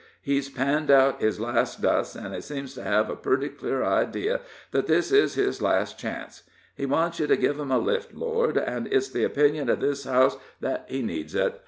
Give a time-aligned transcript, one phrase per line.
[0.23, 4.35] He's panned out his last dust, an' he seems to hev a purty clear idee
[4.71, 6.41] that this is his last chance.
[6.75, 10.05] He wants you to give him a lift, Lord, an' it's the opinion of this
[10.05, 11.53] house thet he needs it.